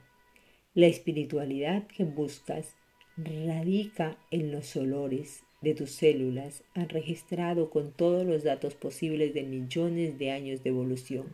La 0.72 0.86
espiritualidad 0.86 1.86
que 1.88 2.04
buscas 2.04 2.74
radica 3.16 4.16
en 4.30 4.52
los 4.52 4.74
olores 4.76 5.42
de 5.60 5.74
tus 5.74 5.90
células, 5.90 6.62
han 6.74 6.88
registrado 6.88 7.70
con 7.70 7.92
todos 7.92 8.24
los 8.24 8.44
datos 8.44 8.74
posibles 8.74 9.34
de 9.34 9.42
millones 9.42 10.18
de 10.18 10.30
años 10.30 10.62
de 10.62 10.70
evolución 10.70 11.26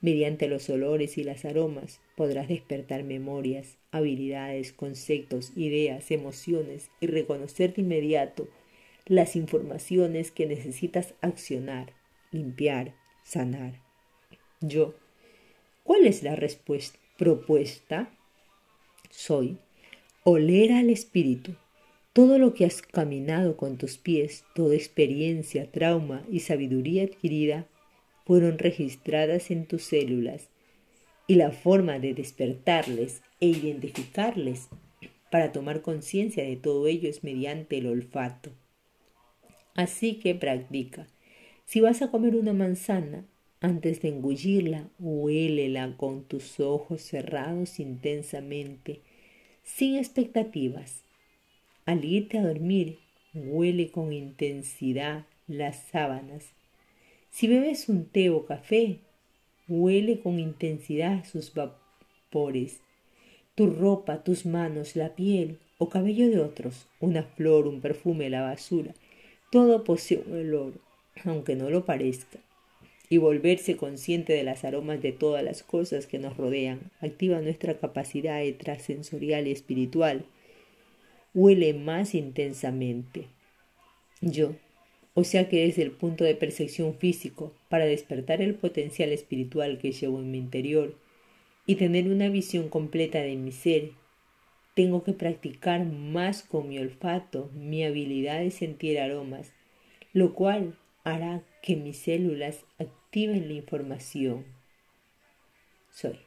Mediante 0.00 0.46
los 0.46 0.70
olores 0.70 1.18
y 1.18 1.24
las 1.24 1.44
aromas 1.44 2.00
podrás 2.16 2.48
despertar 2.48 3.02
memorias, 3.02 3.78
habilidades, 3.90 4.72
conceptos, 4.72 5.52
ideas, 5.56 6.10
emociones 6.12 6.90
y 7.00 7.08
reconocer 7.08 7.74
de 7.74 7.82
inmediato 7.82 8.48
las 9.06 9.34
informaciones 9.34 10.30
que 10.30 10.46
necesitas 10.46 11.14
accionar, 11.20 11.94
limpiar, 12.30 12.94
sanar. 13.24 13.80
Yo, 14.60 14.94
¿cuál 15.82 16.06
es 16.06 16.22
la 16.22 16.36
respuesta 16.36 16.98
propuesta? 17.16 18.14
Soy 19.10 19.58
oler 20.22 20.72
al 20.72 20.90
espíritu. 20.90 21.54
Todo 22.12 22.38
lo 22.38 22.54
que 22.54 22.64
has 22.64 22.82
caminado 22.82 23.56
con 23.56 23.78
tus 23.78 23.96
pies, 23.96 24.44
toda 24.54 24.74
experiencia, 24.74 25.70
trauma 25.70 26.24
y 26.30 26.40
sabiduría 26.40 27.04
adquirida 27.04 27.66
fueron 28.28 28.58
registradas 28.58 29.50
en 29.50 29.64
tus 29.64 29.84
células 29.84 30.50
y 31.26 31.36
la 31.36 31.50
forma 31.50 31.98
de 31.98 32.12
despertarles 32.12 33.22
e 33.40 33.46
identificarles 33.46 34.68
para 35.30 35.50
tomar 35.50 35.80
conciencia 35.80 36.44
de 36.44 36.56
todo 36.56 36.86
ello 36.88 37.08
es 37.08 37.24
mediante 37.24 37.78
el 37.78 37.86
olfato. 37.86 38.50
Así 39.74 40.18
que 40.18 40.34
practica. 40.34 41.06
Si 41.64 41.80
vas 41.80 42.02
a 42.02 42.10
comer 42.10 42.36
una 42.36 42.52
manzana, 42.52 43.24
antes 43.60 44.02
de 44.02 44.08
engullirla, 44.08 44.90
huélela 44.98 45.96
con 45.96 46.24
tus 46.24 46.60
ojos 46.60 47.00
cerrados 47.00 47.80
intensamente, 47.80 49.00
sin 49.62 49.96
expectativas. 49.96 51.02
Al 51.86 52.04
irte 52.04 52.36
a 52.36 52.46
dormir, 52.46 52.98
huele 53.32 53.90
con 53.90 54.12
intensidad 54.12 55.24
las 55.46 55.82
sábanas 55.84 56.57
si 57.38 57.46
bebes 57.46 57.88
un 57.88 58.04
té 58.04 58.30
o 58.30 58.46
café, 58.46 58.98
huele 59.68 60.18
con 60.18 60.40
intensidad 60.40 61.24
sus 61.24 61.54
vapores. 61.54 62.80
Tu 63.54 63.68
ropa, 63.70 64.24
tus 64.24 64.44
manos, 64.44 64.96
la 64.96 65.14
piel 65.14 65.60
o 65.78 65.88
cabello 65.88 66.28
de 66.28 66.40
otros, 66.40 66.88
una 66.98 67.22
flor, 67.22 67.68
un 67.68 67.80
perfume, 67.80 68.28
la 68.28 68.42
basura, 68.42 68.92
todo 69.52 69.84
posee 69.84 70.20
un 70.26 70.32
olor, 70.32 70.80
aunque 71.24 71.54
no 71.54 71.70
lo 71.70 71.84
parezca. 71.84 72.40
Y 73.08 73.18
volverse 73.18 73.76
consciente 73.76 74.32
de 74.32 74.42
las 74.42 74.64
aromas 74.64 75.00
de 75.00 75.12
todas 75.12 75.44
las 75.44 75.62
cosas 75.62 76.08
que 76.08 76.18
nos 76.18 76.36
rodean 76.36 76.90
activa 77.00 77.40
nuestra 77.40 77.78
capacidad 77.78 78.42
extrasensorial 78.42 79.46
y 79.46 79.52
espiritual. 79.52 80.24
Huele 81.34 81.72
más 81.72 82.16
intensamente. 82.16 83.26
Yo, 84.20 84.56
o 85.18 85.24
sea 85.24 85.48
que 85.48 85.66
desde 85.66 85.82
el 85.82 85.90
punto 85.90 86.22
de 86.22 86.36
percepción 86.36 86.94
físico, 86.94 87.52
para 87.68 87.86
despertar 87.86 88.40
el 88.40 88.54
potencial 88.54 89.10
espiritual 89.10 89.78
que 89.78 89.90
llevo 89.90 90.20
en 90.20 90.30
mi 90.30 90.38
interior 90.38 90.94
y 91.66 91.74
tener 91.74 92.06
una 92.08 92.28
visión 92.28 92.68
completa 92.68 93.20
de 93.20 93.34
mi 93.34 93.50
ser, 93.50 93.90
tengo 94.74 95.02
que 95.02 95.14
practicar 95.14 95.84
más 95.84 96.44
con 96.44 96.68
mi 96.68 96.78
olfato, 96.78 97.50
mi 97.52 97.82
habilidad 97.84 98.38
de 98.38 98.52
sentir 98.52 99.00
aromas, 99.00 99.50
lo 100.12 100.34
cual 100.34 100.78
hará 101.02 101.42
que 101.62 101.74
mis 101.74 101.96
células 101.96 102.64
activen 102.78 103.48
la 103.48 103.54
información. 103.54 104.44
Soy. 105.90 106.20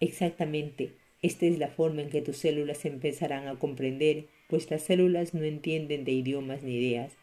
Exactamente, 0.00 0.94
esta 1.20 1.44
es 1.44 1.58
la 1.58 1.68
forma 1.68 2.00
en 2.00 2.08
que 2.08 2.22
tus 2.22 2.38
células 2.38 2.86
empezarán 2.86 3.48
a 3.48 3.58
comprender, 3.58 4.28
pues 4.48 4.70
las 4.70 4.80
células 4.80 5.34
no 5.34 5.42
entienden 5.42 6.06
de 6.06 6.12
idiomas 6.12 6.62
ni 6.62 6.76
ideas, 6.76 7.18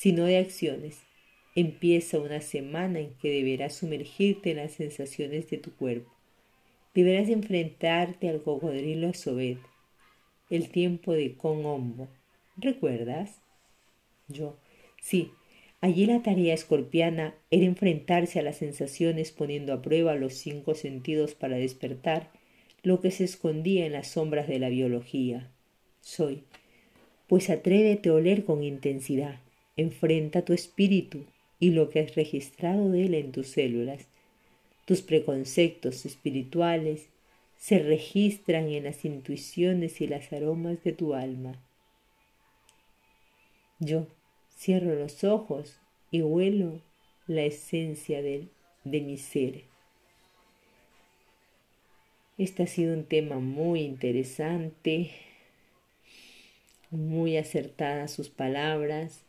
sino 0.00 0.24
de 0.24 0.38
acciones. 0.38 1.02
Empieza 1.54 2.18
una 2.18 2.40
semana 2.40 3.00
en 3.00 3.12
que 3.18 3.28
deberás 3.30 3.74
sumergirte 3.74 4.52
en 4.52 4.56
las 4.56 4.72
sensaciones 4.72 5.50
de 5.50 5.58
tu 5.58 5.76
cuerpo. 5.76 6.10
Deberás 6.94 7.28
enfrentarte 7.28 8.30
al 8.30 8.40
cocodrilo 8.40 9.12
Sobet, 9.12 9.58
el 10.48 10.70
tiempo 10.70 11.12
de 11.12 11.36
Con 11.36 12.08
¿Recuerdas? 12.56 13.42
Yo, 14.26 14.58
sí, 15.02 15.32
Allí 15.82 16.06
la 16.06 16.22
tarea 16.22 16.54
escorpiana 16.54 17.34
era 17.50 17.66
enfrentarse 17.66 18.38
a 18.38 18.42
las 18.42 18.56
sensaciones 18.56 19.32
poniendo 19.32 19.74
a 19.74 19.82
prueba 19.82 20.14
los 20.14 20.32
cinco 20.34 20.74
sentidos 20.74 21.34
para 21.34 21.56
despertar 21.56 22.30
lo 22.82 23.02
que 23.02 23.10
se 23.10 23.24
escondía 23.24 23.84
en 23.84 23.92
las 23.92 24.08
sombras 24.08 24.48
de 24.48 24.58
la 24.58 24.70
biología. 24.70 25.50
Soy. 26.00 26.44
Pues 27.28 27.50
atrévete 27.50 28.08
a 28.08 28.14
oler 28.14 28.44
con 28.44 28.62
intensidad. 28.62 29.40
Enfrenta 29.80 30.44
tu 30.44 30.52
espíritu 30.52 31.24
y 31.58 31.70
lo 31.70 31.88
que 31.88 32.00
has 32.00 32.14
registrado 32.14 32.90
de 32.90 33.06
él 33.06 33.14
en 33.14 33.32
tus 33.32 33.46
células. 33.46 34.04
Tus 34.84 35.00
preconceptos 35.00 36.04
espirituales 36.04 37.08
se 37.56 37.78
registran 37.78 38.68
en 38.68 38.84
las 38.84 39.06
intuiciones 39.06 40.02
y 40.02 40.06
las 40.06 40.34
aromas 40.34 40.84
de 40.84 40.92
tu 40.92 41.14
alma. 41.14 41.54
Yo 43.78 44.06
cierro 44.54 44.94
los 44.96 45.24
ojos 45.24 45.78
y 46.10 46.20
huelo 46.20 46.82
la 47.26 47.44
esencia 47.44 48.20
de, 48.20 48.48
de 48.84 49.00
mi 49.00 49.16
ser. 49.16 49.62
Este 52.36 52.64
ha 52.64 52.66
sido 52.66 52.92
un 52.92 53.04
tema 53.04 53.36
muy 53.36 53.80
interesante, 53.80 55.10
muy 56.90 57.38
acertadas 57.38 58.10
sus 58.10 58.28
palabras 58.28 59.24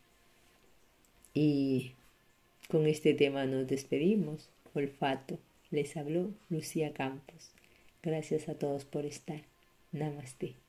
y 1.34 1.94
con 2.70 2.88
este 2.88 3.14
tema 3.14 3.46
nos 3.46 3.68
despedimos. 3.68 4.50
Olfato. 4.74 5.38
Les 5.70 5.96
habló 5.98 6.32
Lucía 6.50 6.94
Campos. 6.94 7.52
Gracias 8.04 8.50
a 8.50 8.56
todos 8.56 8.86
por 8.86 9.06
estar. 9.06 9.42
Namaste. 9.92 10.61